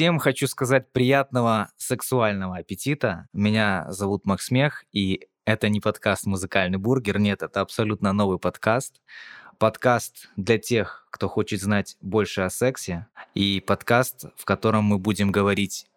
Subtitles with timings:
[0.00, 3.28] Всем хочу сказать приятного сексуального аппетита.
[3.34, 9.02] Меня зовут Макс Мех, и это не подкаст «Музыкальный бургер», нет, это абсолютно новый подкаст.
[9.58, 15.30] Подкаст для тех, кто хочет знать больше о сексе, и подкаст, в котором мы будем
[15.30, 15.89] говорить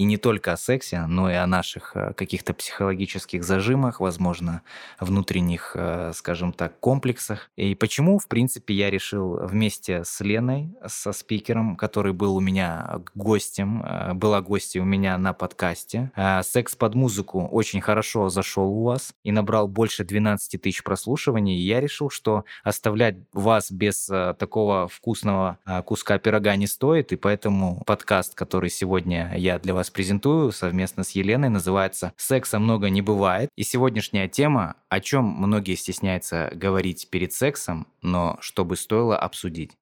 [0.00, 4.62] и не только о сексе, но и о наших э, каких-то психологических зажимах, возможно,
[4.98, 7.50] внутренних, э, скажем так, комплексах.
[7.56, 13.02] И почему, в принципе, я решил вместе с Леной, со спикером, который был у меня
[13.14, 16.10] гостем, э, была гостьей у меня на подкасте,
[16.44, 21.58] «Секс под музыку» очень хорошо зашел у вас и набрал больше 12 тысяч прослушиваний.
[21.58, 27.82] И я решил, что оставлять вас без такого вкусного куска пирога не стоит, и поэтому
[27.84, 33.50] подкаст, который сегодня я для вас презентую совместно с Еленой, называется «Секса много не бывает».
[33.56, 39.72] И сегодняшняя тема, о чем многие стесняются говорить перед сексом, но что бы стоило обсудить.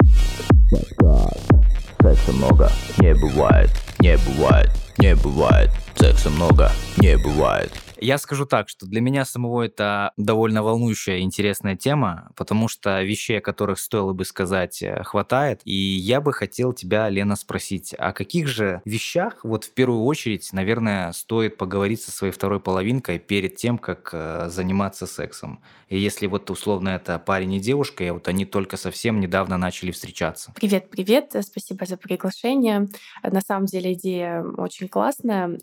[2.00, 5.70] Секса много не бывает, не бывает, не бывает.
[5.96, 7.72] Секса много не бывает.
[8.01, 13.38] Я скажу так, что для меня самого это довольно волнующая интересная тема, потому что вещей,
[13.38, 15.60] о которых стоило бы сказать, э, хватает.
[15.65, 20.49] И я бы хотел тебя, Лена, спросить, о каких же вещах, вот в первую очередь,
[20.52, 25.60] наверное, стоит поговорить со своей второй половинкой перед тем, как э, заниматься сексом?
[25.88, 29.90] И если вот условно это парень и девушка, и вот они только совсем недавно начали
[29.90, 30.52] встречаться.
[30.55, 32.88] Привет, привет, спасибо за приглашение.
[33.23, 35.59] На самом деле идея очень классная.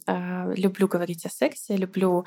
[0.55, 2.24] Люблю говорить о сексе, люблю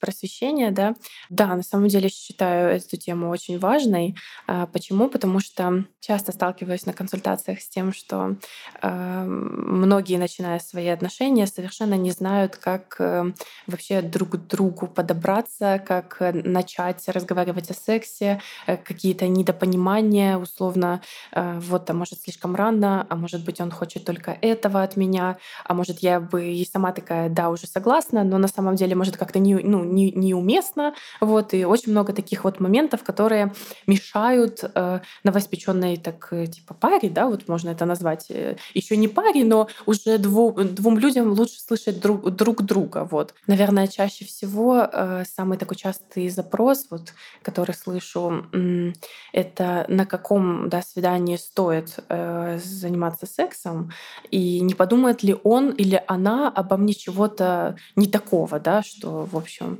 [0.00, 0.94] просвещения, да.
[1.30, 4.16] Да, на самом деле считаю эту тему очень важной.
[4.46, 5.08] А, почему?
[5.08, 8.36] Потому что часто сталкиваюсь на консультациях с тем, что
[8.82, 13.32] а, многие, начиная свои отношения, совершенно не знают, как э,
[13.66, 21.00] вообще друг к другу подобраться, как начать разговаривать о сексе, э, какие-то недопонимания, условно,
[21.32, 25.36] э, вот, а может, слишком рано, а может быть, он хочет только этого от меня,
[25.64, 29.16] а может, я бы и сама такая, да, уже согласна, но на самом деле, может,
[29.24, 30.94] как-то не, ну, не, неуместно.
[31.20, 33.54] Вот, и очень много таких вот моментов, которые
[33.86, 39.08] мешают э, новоиспеченной так, э, типа паре, да, вот можно это назвать, э, еще не
[39.08, 43.08] паре, но уже двум, двум людям лучше слышать друг, друг друга.
[43.10, 43.34] Вот.
[43.46, 48.92] Наверное, чаще всего э, самый такой частый запрос, вот, который слышу, э,
[49.32, 53.90] это на каком да, свидании стоит э, заниматься сексом,
[54.30, 59.36] и не подумает ли он или она обо мне чего-то не такого, да, что, в
[59.36, 59.78] общем,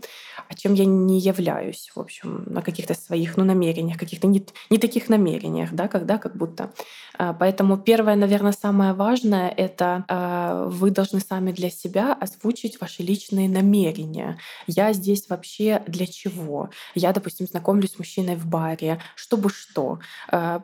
[0.48, 4.78] а чем я не являюсь, в общем, на каких-то своих ну, намерениях, каких-то не, не
[4.78, 6.72] таких намерениях, да, когда как будто.
[7.16, 13.02] А, поэтому первое, наверное, самое важное— это а, вы должны сами для себя озвучить ваши
[13.02, 14.38] личные намерения.
[14.66, 16.70] Я здесь вообще для чего?
[16.94, 19.98] Я, допустим, знакомлюсь с мужчиной в баре, чтобы что?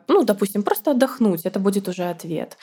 [0.07, 2.57] Ну, допустим, просто отдохнуть, это будет уже ответ.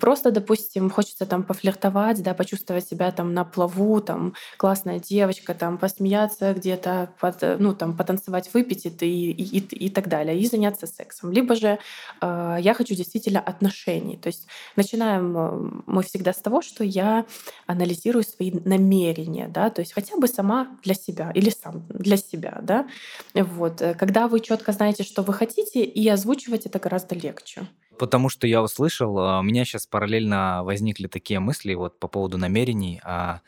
[0.00, 5.78] Просто, допустим, хочется там пофлиртовать, да, почувствовать себя там на плаву, там классная девочка, там
[5.78, 7.10] посмеяться где-то,
[7.58, 11.32] ну, там потанцевать, выпить и, и, и, и так далее, и заняться сексом.
[11.32, 11.78] Либо же
[12.22, 14.16] я хочу действительно отношений.
[14.16, 17.26] То есть начинаем э, мы всегда с того, что я
[17.66, 22.58] анализирую свои намерения, да, то есть хотя бы сама для себя или сам для себя,
[22.62, 22.86] да.
[23.34, 23.82] Вот.
[23.82, 27.66] Э, когда вы четко знаете, что вы хотите, и озвучивать это гораздо легче.
[27.98, 32.38] Потому что я услышал, а, у меня сейчас параллельно возникли такие мысли вот по поводу
[32.38, 33.00] намерений.
[33.02, 33.40] А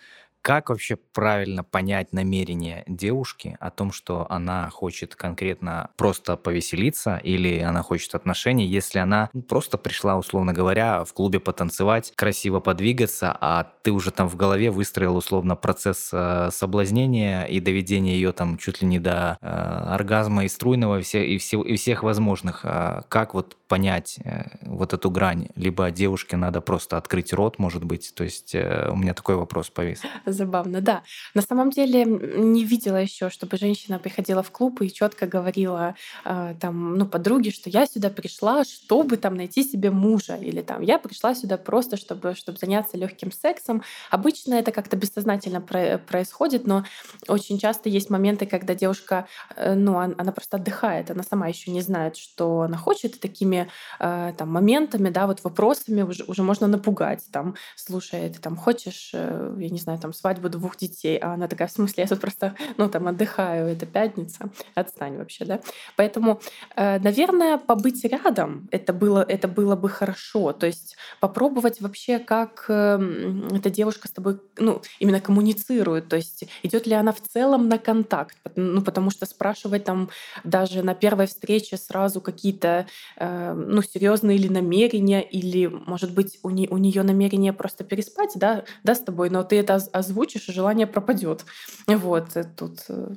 [0.42, 7.58] как вообще правильно понять намерение девушки о том, что она хочет конкретно просто повеселиться или
[7.60, 13.36] она хочет отношений, если она ну, просто пришла, условно говоря, в клубе потанцевать, красиво подвигаться,
[13.40, 18.56] а ты уже там в голове выстроил условно процесс э, соблазнения и доведения ее там
[18.58, 22.60] чуть ли не до э, оргазма и струйного и, все, и, все, и всех возможных.
[22.64, 25.46] А как вот понять э, вот эту грань?
[25.54, 28.12] Либо девушке надо просто открыть рот, может быть.
[28.16, 30.02] То есть э, у меня такой вопрос повис.
[30.26, 31.02] Забавно, да.
[31.34, 35.94] На самом деле не видела еще, чтобы женщина приходила в клуб и четко говорила
[36.24, 40.82] э, там, ну, подруге, что я сюда пришла, чтобы там найти себе мужа, или там
[40.82, 43.84] я пришла сюда просто, чтобы, чтобы заняться легким сексом.
[44.10, 46.84] Обычно это как-то бессознательно про- происходит, но
[47.28, 52.16] очень часто есть моменты, когда девушка, ну, она просто отдыхает, она сама еще не знает,
[52.16, 53.59] что она хочет, и такими
[53.98, 59.10] э, там моментами, да, вот вопросами уже, уже можно напугать, там, слушай, ты там хочешь,
[59.14, 62.20] э, я не знаю, там свадьбу двух детей, а она такая, в смысле, я тут
[62.20, 65.60] просто, ну, там, отдыхаю, это пятница, отстань вообще, да.
[65.96, 66.40] Поэтому,
[66.76, 72.66] э, наверное, побыть рядом, это было, это было бы хорошо, то есть попробовать вообще, как
[72.68, 77.68] эм, эта девушка с тобой, ну, именно коммуницирует, то есть идет ли она в целом
[77.68, 80.10] на контакт, ну, потому что спрашивать там
[80.44, 82.86] даже на первой встрече сразу какие-то
[83.16, 87.84] э, э, ну, серьезные ли намерения, или, может быть, у, не, у нее намерение просто
[87.84, 91.44] переспать, да, да, с тобой, но ты это озвучишь, и желание пропадет.
[91.86, 93.14] Вот, э, тут э,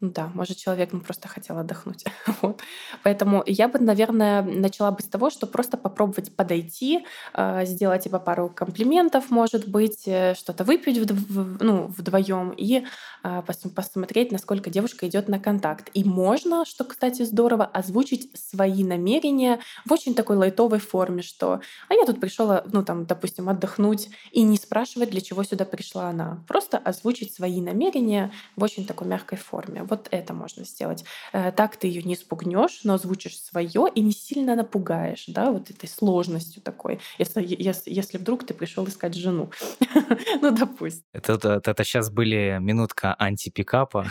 [0.00, 2.04] ну да, может, человек ну, просто хотел отдохнуть.
[2.40, 2.60] вот.
[3.02, 7.04] Поэтому я бы, наверное, начала бы с того, что просто попробовать подойти,
[7.34, 12.86] э, сделать типа пару комплиментов, может быть, э, что-то выпить вдв- ну, вдвоем и
[13.22, 13.42] э,
[13.74, 15.90] посмотреть, насколько девушка идет на контакт.
[15.92, 21.94] И можно, что, кстати, здорово, озвучить свои намерения в очень такой лайтовой форме, что а
[21.94, 26.42] я тут пришла, ну там, допустим, отдохнуть и не спрашивать, для чего сюда пришла она.
[26.48, 29.84] Просто озвучить свои намерения в очень такой мягкой форме.
[29.90, 31.04] Вот это можно сделать.
[31.32, 35.70] Э, так ты ее не спугнешь, но озвучишь свое и не сильно напугаешь, да, вот
[35.70, 37.00] этой сложностью такой.
[37.18, 39.50] Если, если, если вдруг ты пришел искать жену,
[40.40, 41.02] ну, допустим.
[41.12, 44.06] Это, это, это сейчас были минутка антипикапа.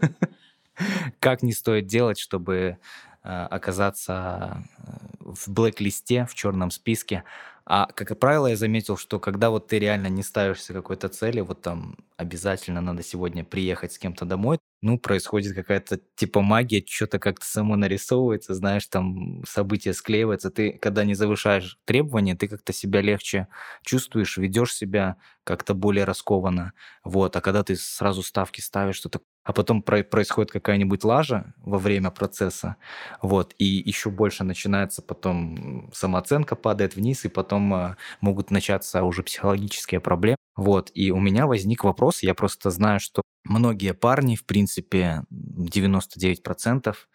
[1.20, 2.78] Как не стоит делать, чтобы
[3.22, 4.90] э, оказаться э,
[5.20, 7.22] в блэк-листе, в черном списке.
[7.66, 11.62] А, как правило, я заметил, что когда вот ты реально не ставишься какой-то цели, вот
[11.62, 17.46] там обязательно надо сегодня приехать с кем-то домой, ну, происходит какая-то типа магия, что-то как-то
[17.46, 20.50] само нарисовывается, знаешь, там события склеиваются.
[20.50, 23.48] Ты, когда не завышаешь требования, ты как-то себя легче
[23.82, 26.72] чувствуешь, ведешь себя как-то более раскованно.
[27.04, 27.36] Вот.
[27.36, 32.10] А когда ты сразу ставки ставишь, что-то а потом про- происходит какая-нибудь лажа во время
[32.10, 32.76] процесса,
[33.22, 39.22] вот, и еще больше начинается потом самооценка падает вниз, и потом э, могут начаться уже
[39.22, 40.36] психологические проблемы.
[40.56, 47.08] Вот, и у меня возник вопрос, я просто знаю, что многие парни, в принципе, 99%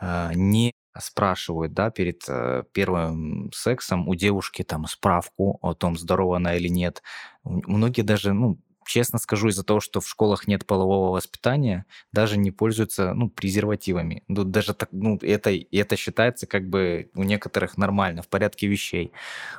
[0.00, 6.36] э, не спрашивают, да, перед э, первым сексом у девушки там справку о том, здорова
[6.36, 7.02] она или нет.
[7.44, 12.50] Многие даже, ну, честно скажу, из-за того, что в школах нет полового воспитания, даже не
[12.50, 14.22] пользуются ну, презервативами.
[14.28, 19.12] Ну, даже так, ну, это, это считается как бы у некоторых нормально, в порядке вещей.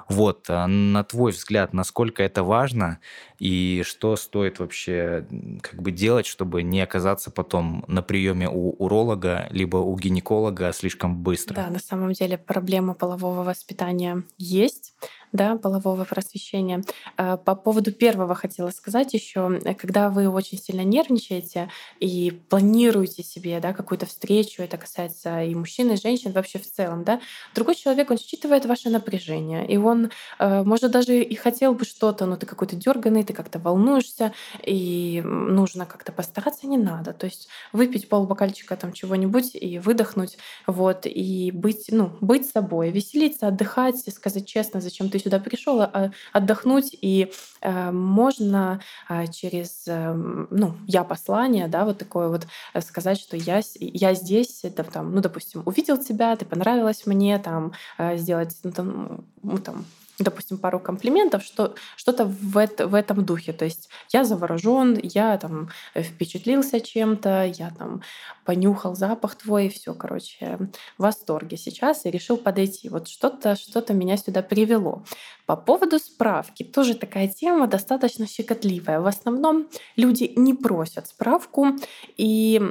[0.09, 3.00] Вот, а на твой взгляд, насколько это важно
[3.39, 5.27] и что стоит вообще
[5.62, 11.18] как бы делать, чтобы не оказаться потом на приеме у уролога либо у гинеколога слишком
[11.18, 11.56] быстро?
[11.56, 14.94] Да, на самом деле проблема полового воспитания есть
[15.31, 16.83] да, полового просвещения.
[17.18, 21.69] А, по поводу первого хотела сказать еще, э, когда вы очень сильно нервничаете
[22.00, 27.03] и планируете себе да, какую-то встречу, это касается и мужчин, и женщин вообще в целом,
[27.03, 27.19] да,
[27.53, 32.25] другой человек, он считывает ваше напряжение, и он, э, может, даже и хотел бы что-то,
[32.25, 34.33] но ты какой-то дерганный, ты как-то волнуешься,
[34.63, 37.13] и нужно как-то постараться, не надо.
[37.13, 43.47] То есть выпить полбокальчика там чего-нибудь и выдохнуть, вот, и быть, ну, быть собой, веселиться,
[43.47, 47.31] отдыхать, сказать честно, зачем ты ты сюда пришел а, отдохнуть, и
[47.61, 48.79] э, можно
[49.09, 54.13] э, через, э, ну, я послание, да, вот такое вот э, сказать, что я, я
[54.13, 59.25] здесь, это там, ну, допустим, увидел тебя, ты понравилась мне, там, э, сделать, ну, там,
[59.43, 59.85] ну, там
[60.23, 63.53] допустим, пару комплиментов, что что-то в, это, в этом духе.
[63.53, 68.01] То есть я заворожен, я там впечатлился чем-то, я там
[68.45, 70.57] понюхал запах твой, все, короче,
[70.97, 72.89] в восторге сейчас и решил подойти.
[72.89, 75.03] Вот что-то что-то меня сюда привело.
[75.47, 78.99] По поводу справки, тоже такая тема достаточно щекотливая.
[78.99, 81.67] В основном люди не просят справку,
[82.17, 82.61] и,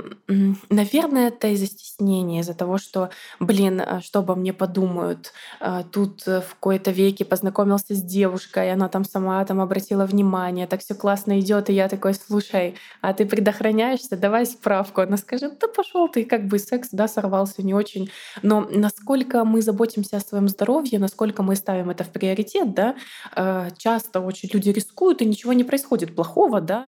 [0.69, 3.09] наверное, это из-за стеснения, из-за того, что,
[3.41, 5.33] блин, а что обо мне подумают.
[5.59, 10.83] А, тут в кои-то веке познакомился с девушкой, она там сама там обратила внимание, так
[10.83, 15.01] все классно идет, и я такой, слушай, а ты предохраняешься, давай справку.
[15.01, 18.11] Она скажет, да пошел ты, как бы секс, да, сорвался не очень.
[18.43, 22.97] Но насколько мы заботимся о своем здоровье, насколько мы ставим это в приоритет, да,
[23.37, 26.87] э, часто очень люди рискуют, и ничего не происходит плохого, да,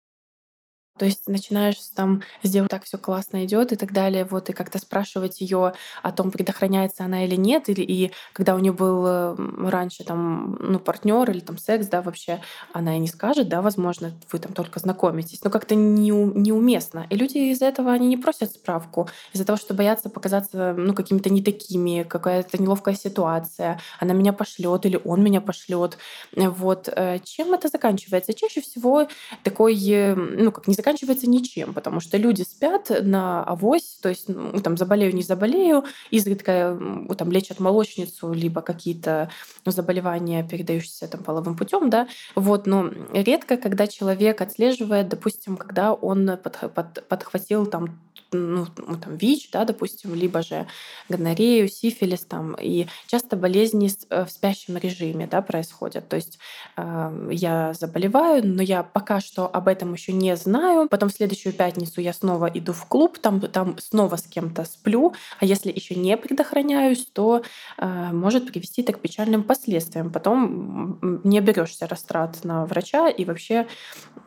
[0.99, 4.79] то есть начинаешь там сделать так все классно идет и так далее, вот и как-то
[4.79, 9.37] спрашивать ее о том, предохраняется она или нет, или и когда у нее был
[9.69, 12.41] раньше там ну партнер или там секс, да, вообще
[12.73, 17.07] она и не скажет, да, возможно, вы там только знакомитесь, но как-то не, неуместно.
[17.11, 21.31] И люди из-за этого они не просят справку, из-за того, что боятся показаться ну какими-то
[21.31, 25.99] не такими, какая-то неловкая ситуация, она меня пошлет или он меня пошлет,
[26.35, 26.89] вот.
[26.95, 28.35] Э, чем это заканчивается?
[28.35, 29.09] Чаще всего
[29.43, 29.77] такой,
[30.17, 34.77] ну как не заканчивается ничем, потому что люди спят на авось, то есть ну, там
[34.77, 36.79] заболею, не заболею, изредка
[37.19, 39.29] там лечат молочницу, либо какие-то
[39.65, 45.93] ну, заболевания, передающиеся там половым путем, да, вот, но редко, когда человек отслеживает, допустим, когда
[45.93, 47.99] он под, под, подхватил там
[48.33, 50.67] ну, ну, там, ВИЧ, да, допустим, либо же
[51.09, 56.09] гонорею, сифилис, там, и часто болезни э, в спящем режиме, да, происходят.
[56.09, 56.39] То есть
[56.77, 61.13] э, я заболеваю, но я пока что об этом еще не знаю, предохраняю, потом в
[61.13, 65.73] следующую пятницу я снова иду в клуб, там, там снова с кем-то сплю, а если
[65.73, 67.43] еще не предохраняюсь, то
[67.79, 70.11] э, может привести так к печальным последствиям.
[70.11, 73.67] Потом не берешься растрат на врача и вообще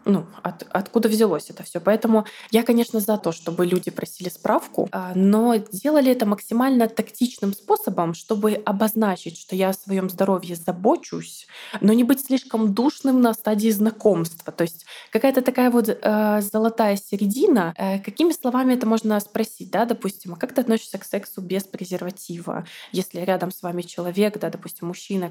[0.06, 1.80] ну, от, откуда взялось это все.
[1.80, 7.54] Поэтому я, конечно, за то, чтобы люди просили справку, а, но делали это максимально тактичным
[7.54, 11.48] способом, чтобы обозначить, что я о своем здоровье забочусь,
[11.82, 14.52] но не быть слишком душным на стадии знакомства.
[14.52, 17.74] То есть какая-то такая вот э, золотая середина.
[17.78, 21.64] Э, какими словами это можно спросить, да, допустим, а как ты относишься к сексу без
[21.64, 22.66] презерватива?
[22.92, 25.30] Если рядом с вами человек, да, допустим, мужчина,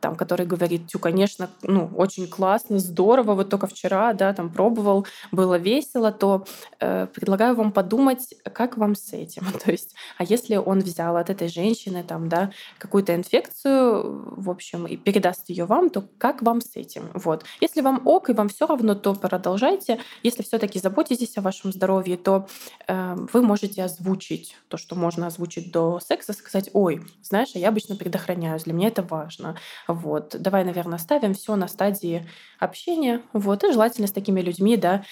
[0.00, 5.06] там, который говорит, тю, конечно, ну, очень классно, здорово, вот только вчера, да, там пробовал,
[5.32, 6.46] было весело, то
[6.80, 9.46] э, предлагаю вам подумать, как вам с этим.
[9.64, 14.86] То есть, а если он взял от этой женщины там, да, какую-то инфекцию, в общем,
[14.86, 17.10] и передаст ее вам, то как вам с этим?
[17.14, 17.44] Вот.
[17.60, 20.00] Если вам ок и вам все равно, то продолжайте.
[20.24, 22.48] Если все-таки заботитесь о вашем здоровье, то
[22.88, 27.68] э, вы можете озвучить то, что можно озвучить до секса, сказать, ой, знаешь, а я
[27.68, 29.58] обычно предохраняюсь, для меня это важно.
[29.86, 30.34] Вот.
[30.40, 32.26] Давай, наверное, ставим все на стадии
[32.58, 33.20] общения.
[33.34, 33.64] Вот.
[33.64, 35.04] И желательно с такими людьми, да,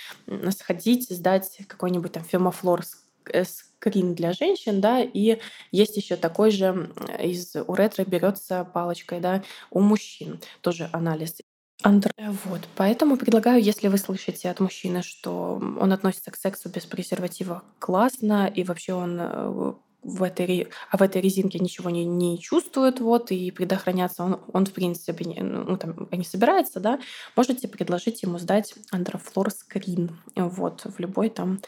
[0.50, 2.80] сходить, сдать какой-нибудь там фемофлор
[3.26, 5.38] э, скрин для женщин, да, и
[5.72, 6.90] есть еще такой же
[7.20, 11.41] из уретры берется палочкой, да, у мужчин тоже анализ.
[11.82, 12.10] Андр...
[12.44, 17.62] Вот, поэтому предлагаю, если вы слышите от мужчины, что он относится к сексу без презерватива
[17.78, 19.72] классно, и вообще он э,
[20.02, 24.66] в этой, а в этой резинке ничего не, не чувствует, вот, и предохраняться он, он
[24.66, 26.98] в принципе, не, ну, там, не собирается, да,
[27.36, 31.60] можете предложить ему сдать андрофлор скрин, вот, в любой там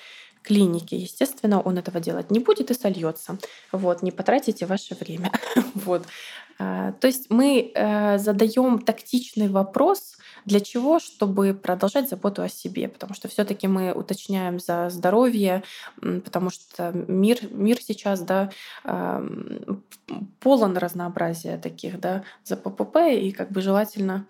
[0.44, 0.96] клинике.
[0.96, 3.38] Естественно, он этого делать не будет и сольется.
[3.72, 5.32] Вот, не потратите ваше время.
[5.74, 6.04] вот.
[6.58, 10.98] А, то есть мы э, задаем тактичный вопрос, для чего?
[10.98, 15.62] Чтобы продолжать заботу о себе, потому что все-таки мы уточняем за здоровье,
[15.96, 18.50] потому что мир, мир сейчас да,
[20.40, 24.26] полон разнообразия таких да, за ППП, и как бы желательно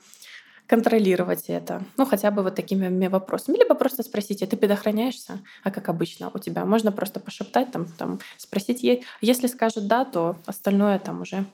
[0.67, 1.83] контролировать это.
[1.97, 3.59] Ну, хотя бы вот такими вопросами.
[3.59, 5.41] Либо просто спросить, а ты предохраняешься?
[5.63, 6.65] А как обычно у тебя?
[6.65, 9.05] Можно просто пошептать, там, там, спросить ей.
[9.21, 11.45] Если скажет да, то остальное там уже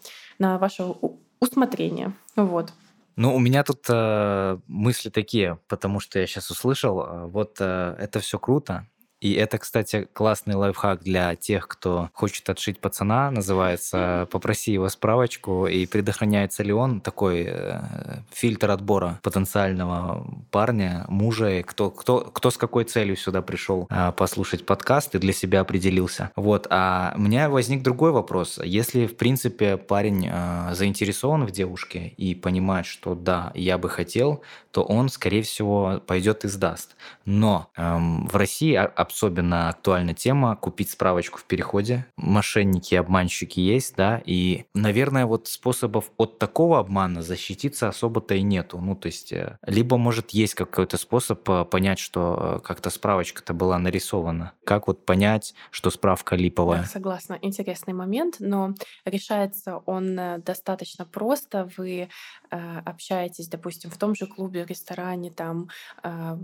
[0.41, 0.85] на ваше
[1.39, 2.13] усмотрение.
[2.35, 2.73] Вот.
[3.17, 7.97] Ну, у меня тут э, мысли такие, потому что я сейчас услышал, э, вот э,
[7.99, 8.89] это все круто,
[9.21, 13.31] и это, кстати, классный лайфхак для тех, кто хочет отшить пацана.
[13.31, 17.81] Называется «Попроси его справочку» и предохраняется ли он такой э,
[18.33, 24.65] фильтр отбора потенциального парня, мужа, кто, кто, кто с какой целью сюда пришел э, послушать
[24.65, 26.31] подкаст и для себя определился.
[26.35, 26.67] Вот.
[26.71, 28.59] А у меня возник другой вопрос.
[28.65, 34.43] Если, в принципе, парень э, заинтересован в девушке и понимает, что да, я бы хотел,
[34.71, 36.97] то он, скорее всего, пойдет и сдаст.
[37.25, 38.75] Но эм, в России
[39.11, 42.07] особенно актуальна тема купить справочку в переходе.
[42.17, 48.79] Мошенники, обманщики есть, да, и, наверное, вот способов от такого обмана защититься особо-то и нету.
[48.79, 53.53] Ну, то есть, э, либо, может, есть какой-то способ э, понять, что э, как-то справочка-то
[53.53, 54.53] была нарисована.
[54.65, 56.83] Как вот понять, что справка липовая?
[56.83, 57.39] Да, согласна.
[57.43, 58.75] Интересный момент, но
[59.05, 61.69] решается он достаточно просто.
[61.77, 62.09] Вы
[62.51, 65.69] общаетесь, допустим, в том же клубе, ресторане, там
[66.03, 66.37] э,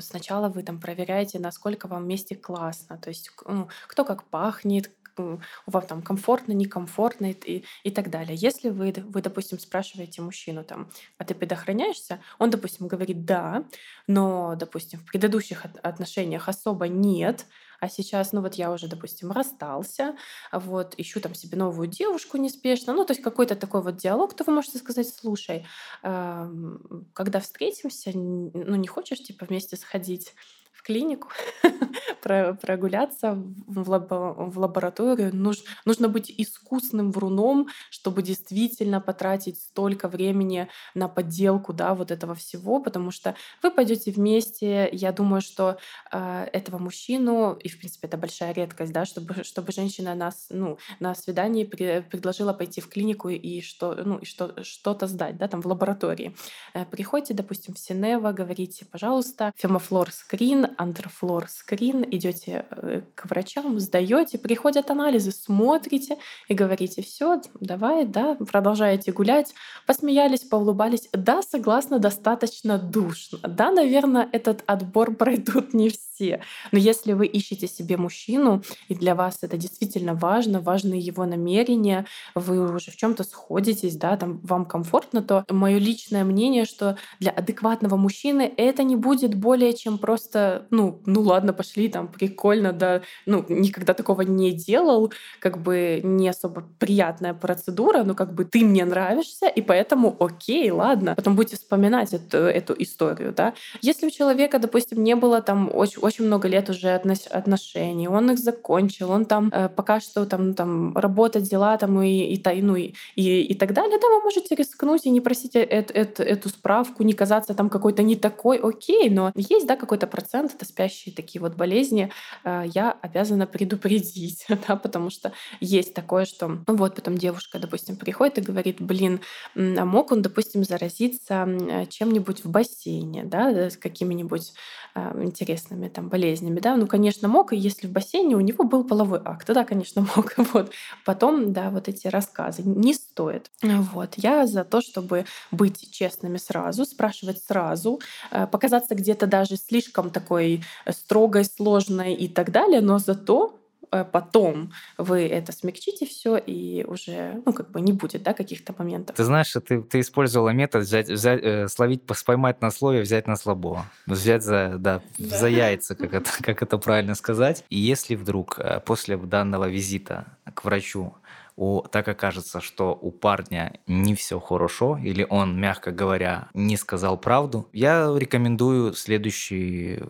[0.00, 4.90] сначала вы там проверяете, насколько насколько вам вместе классно, то есть ну, кто как пахнет,
[5.18, 8.36] у вас там комфортно, некомфортно и, и так далее.
[8.36, 13.64] Если вы, вы, допустим, спрашиваете мужчину там, а ты предохраняешься, он, допустим, говорит да,
[14.06, 17.46] но, допустим, в предыдущих отношениях особо нет,
[17.80, 20.16] а сейчас, ну вот я уже, допустим, расстался,
[20.52, 24.44] вот, ищу там себе новую девушку неспешно, ну то есть какой-то такой вот диалог, то
[24.44, 25.64] вы можете сказать, слушай,
[26.02, 30.34] когда встретимся, ну не хочешь типа вместе сходить
[30.82, 31.28] клинику,
[32.22, 35.34] прогуляться в, в лабораторию.
[35.34, 42.34] Нуж, нужно быть искусным вруном, чтобы действительно потратить столько времени на подделку да, вот этого
[42.34, 44.88] всего, потому что вы пойдете вместе.
[44.92, 45.78] Я думаю, что
[46.12, 50.78] э, этого мужчину, и в принципе это большая редкость, да, чтобы, чтобы женщина нас, ну,
[51.00, 55.48] на свидании при, предложила пойти в клинику и, что, ну, и что, что-то сдать, да,
[55.48, 56.34] там в лаборатории.
[56.74, 63.78] Э, приходите, допустим, в Синева, говорите, пожалуйста, фемофлор скрин, андрофлор скрин, идете э, к врачам,
[63.78, 66.18] сдаете, приходят анализы, смотрите
[66.48, 69.54] и говорите, все, давай, да, продолжаете гулять,
[69.86, 71.08] посмеялись, поулыбались.
[71.12, 73.38] Да, согласна, достаточно душно.
[73.42, 76.40] Да, наверное, этот отбор пройдут не все все.
[76.72, 82.06] Но если вы ищете себе мужчину, и для вас это действительно важно, важны его намерения,
[82.34, 86.96] вы уже в чем то сходитесь, да, там вам комфортно, то мое личное мнение, что
[87.20, 92.72] для адекватного мужчины это не будет более чем просто, ну, ну ладно, пошли, там, прикольно,
[92.72, 98.44] да, ну, никогда такого не делал, как бы не особо приятная процедура, но как бы
[98.44, 101.14] ты мне нравишься, и поэтому окей, ладно.
[101.14, 103.54] Потом будете вспоминать эту, эту историю, да.
[103.82, 108.38] Если у человека, допустим, не было там очень, очень много лет уже отношений, он их
[108.38, 112.92] закончил, он там э, пока что там, там работать, дела там и, и, ну, и,
[113.16, 117.02] и, и так далее, да, вы можете рискнуть и не просить эту, эту, эту справку,
[117.02, 121.42] не казаться там какой-то не такой, окей, но есть, да, какой-то процент, это спящие такие
[121.42, 122.10] вот болезни,
[122.44, 127.96] э, я обязана предупредить, да, потому что есть такое, что ну вот потом девушка, допустим,
[127.96, 129.20] приходит и говорит, блин,
[129.54, 131.48] а мог он, допустим, заразиться
[131.90, 134.52] чем-нибудь в бассейне, да, э, с какими-нибудь
[134.94, 138.84] э, интересными там болезнями, да, ну, конечно, мог, и если в бассейне у него был
[138.84, 140.72] половой акт, да, конечно, мог, вот.
[141.06, 143.50] Потом, да, вот эти рассказы не стоит.
[143.62, 144.14] Вот.
[144.16, 148.00] Я за то, чтобы быть честными сразу, спрашивать сразу,
[148.30, 154.72] э, показаться где-то даже слишком такой строгой, сложной и так далее, но зато Э, потом
[154.98, 159.16] вы это смягчите все и уже, ну, как бы не будет, да, каких-то моментов.
[159.16, 163.36] Ты знаешь, ты, ты использовала метод взять, взять э, словить, поймать на слове, взять на
[163.36, 163.86] слабо.
[164.06, 165.38] Взять за, да, да.
[165.38, 167.64] за яйца, как это, как это правильно сказать.
[167.70, 171.14] И если вдруг э, после данного визита к врачу
[171.56, 177.18] у, так окажется, что у парня не все хорошо, или он, мягко говоря, не сказал
[177.18, 180.00] правду, я рекомендую следующий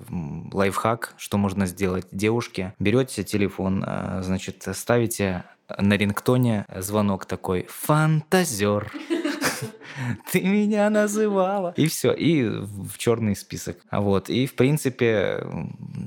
[0.53, 2.75] лайфхак, что можно сделать девушке.
[2.79, 5.45] Берете телефон, э, значит, ставите
[5.79, 8.93] на рингтоне звонок такой «Фантазер».
[10.33, 11.75] ты меня называла.
[11.77, 13.79] И все, и в черный список.
[13.91, 14.29] Вот.
[14.29, 15.45] И, в принципе,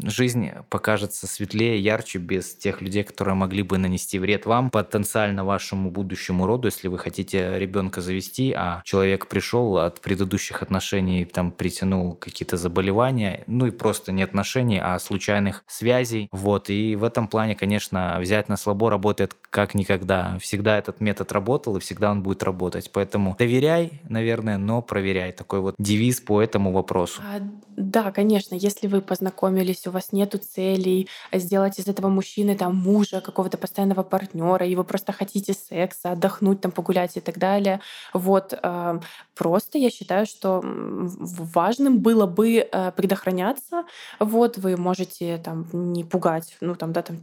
[0.04, 5.92] жизнь покажется светлее, ярче без тех людей, которые могли бы нанести вред вам, потенциально вашему
[5.92, 12.16] будущему роду, если вы хотите ребенка завести, а человек пришел от предыдущих отношений, там притянул
[12.16, 16.30] какие-то заболевания, ну и просто не отношений, а случайных связей.
[16.32, 16.70] Вот.
[16.70, 20.38] И в этом плане, конечно, взять на слабо работает как никогда.
[20.40, 22.92] Всегда этот метод работал, и всегда он будет работать.
[22.92, 23.36] Поэтому
[23.70, 25.32] доверяй, наверное, но проверяй.
[25.32, 27.22] Такой вот девиз по этому вопросу.
[27.22, 27.40] А,
[27.78, 33.22] да, конечно, если вы познакомились, у вас нету целей сделать из этого мужчины там мужа,
[33.22, 37.80] какого-то постоянного партнера, и вы просто хотите секса, отдохнуть, там погулять и так далее.
[38.14, 39.00] Вот э,
[39.36, 43.84] просто я считаю, что важным было бы э, предохраняться.
[44.20, 47.18] Вот вы можете там не пугать, ну там да там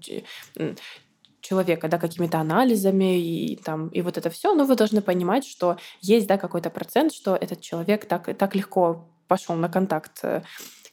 [1.47, 5.77] человека, да, какими-то анализами и там и вот это все, но вы должны понимать, что
[6.01, 10.43] есть, да, какой-то процент, что этот человек так так легко пошел на контакт э,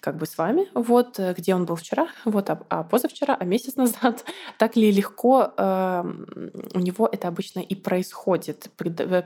[0.04, 3.46] как бы с вами, вот, э, где он был вчера, вот, а, а позавчера, а
[3.46, 4.26] месяц назад,
[4.58, 6.04] так ли легко э,
[6.74, 9.22] у него это обычно и происходит, э,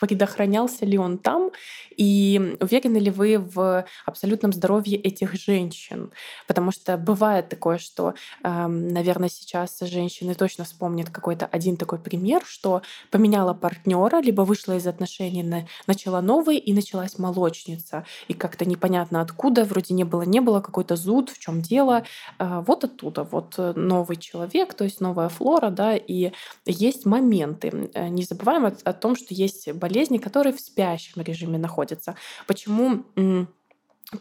[0.00, 1.52] предохранялся ли он там,
[1.96, 6.10] и уверены ли вы в абсолютном здоровье этих женщин,
[6.48, 12.42] потому что бывает такое, что, э, наверное, сейчас женщины точно вспомнят какой-то один такой пример,
[12.44, 19.20] что поменяла партнера, либо вышла из отношений, начала новый, и началась молочница, и как-то непонятно
[19.20, 22.04] откуда, вроде не было, не было, какой-то зуд, в чем дело.
[22.38, 26.32] А, вот оттуда, вот э, новый человек, то есть новая флора, да, и
[26.66, 27.90] есть моменты.
[27.94, 32.16] Э, не забываем о, о том, что есть болезни, которые в спящем режиме находятся.
[32.46, 33.04] Почему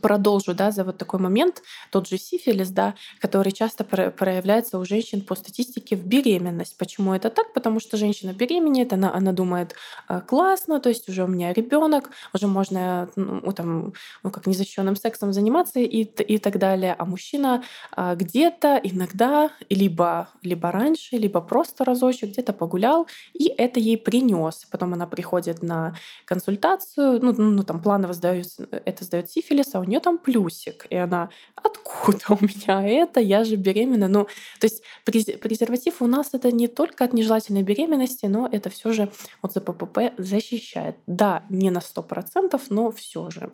[0.01, 5.21] продолжу, да, за вот такой момент, тот же сифилис, да, который часто проявляется у женщин
[5.21, 6.77] по статистике в беременность.
[6.77, 7.53] Почему это так?
[7.53, 9.75] Потому что женщина беременеет, она, она думает,
[10.07, 14.97] «А, классно, то есть уже у меня ребенок, уже можно ну, там, ну, как незащищенным
[14.97, 16.93] сексом заниматься и, и так далее.
[16.97, 23.79] А мужчина а, где-то иногда, либо, либо раньше, либо просто разочек где-то погулял, и это
[23.79, 24.67] ей принес.
[24.69, 25.95] Потом она приходит на
[26.25, 30.87] консультацию, ну, ну там планово сдает, это сдает сифилис, а у нее там плюсик.
[30.89, 33.19] И она, откуда у меня это?
[33.19, 34.07] Я же беременна.
[34.07, 34.25] Ну,
[34.59, 39.11] то есть презерватив у нас это не только от нежелательной беременности, но это все же
[39.41, 40.95] от ЗППП защищает.
[41.07, 43.51] Да, не на 100%, но все же.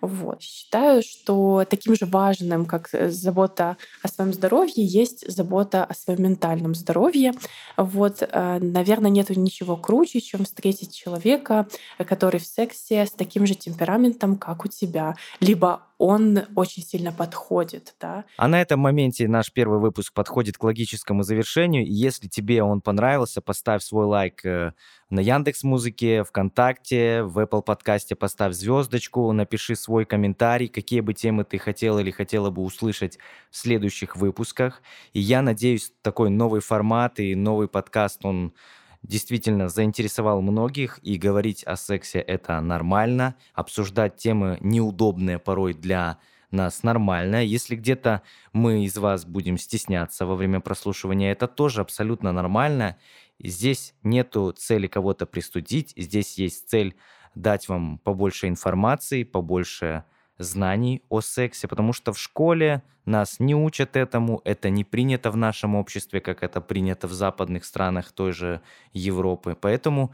[0.00, 0.40] Вот.
[0.42, 6.22] Считаю, что таким же важным, как э, забота о своем здоровье, есть забота о своем
[6.22, 7.32] ментальном здоровье.
[7.76, 11.66] Вот, э, наверное, нет ничего круче, чем встретить человека,
[11.98, 17.12] который в сексе с таким же темпераментом, как у тебя, либо либо он очень сильно
[17.12, 18.24] подходит, да.
[18.38, 21.84] А на этом моменте наш первый выпуск подходит к логическому завершению.
[21.84, 24.72] И если тебе он понравился, поставь свой лайк э,
[25.10, 31.44] на Яндекс Музыке, ВКонтакте, в Apple подкасте поставь звездочку, напиши свой комментарий, какие бы темы
[31.44, 33.18] ты хотел или хотела бы услышать
[33.50, 34.80] в следующих выпусках.
[35.12, 38.54] И я надеюсь, такой новый формат и новый подкаст, он
[39.02, 46.18] действительно заинтересовал многих, и говорить о сексе это нормально, обсуждать темы неудобные порой для
[46.50, 47.44] нас нормально.
[47.44, 52.96] Если где-то мы из вас будем стесняться во время прослушивания, это тоже абсолютно нормально.
[53.38, 56.96] Здесь нету цели кого-то пристудить, здесь есть цель
[57.34, 60.04] дать вам побольше информации, побольше
[60.40, 65.36] знаний о сексе, потому что в школе нас не учат этому, это не принято в
[65.36, 68.60] нашем обществе, как это принято в западных странах той же
[68.92, 69.56] Европы.
[69.60, 70.12] Поэтому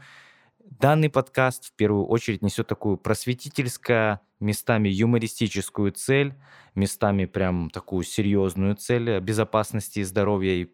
[0.59, 6.33] данный подкаст в первую очередь несет такую просветительскую, местами юмористическую цель,
[6.75, 10.67] местами прям такую серьезную цель безопасности и здоровья и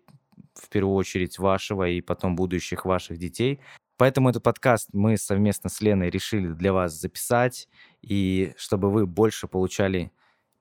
[0.56, 3.60] в первую очередь вашего и потом будущих ваших детей.
[4.04, 7.70] Поэтому этот подкаст мы совместно с Леной решили для вас записать,
[8.02, 10.12] и чтобы вы больше получали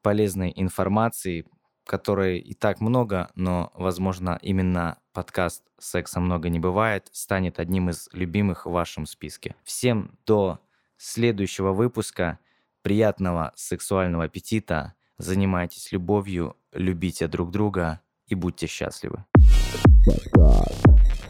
[0.01, 1.45] полезной информации,
[1.85, 8.09] которой и так много, но, возможно, именно подкаст «Секса много не бывает» станет одним из
[8.13, 9.57] любимых в вашем списке.
[9.65, 10.61] Всем до
[10.97, 12.39] следующего выпуска.
[12.83, 14.95] Приятного сексуального аппетита.
[15.19, 19.25] Занимайтесь любовью, любите друг друга и будьте счастливы.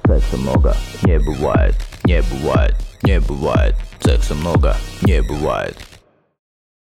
[0.05, 3.75] Секса много не бывает, не бывает, не бывает.
[4.01, 5.77] Секса много не бывает.